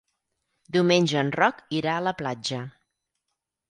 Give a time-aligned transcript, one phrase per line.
[0.77, 2.67] Diumenge en Roc irà a la platja.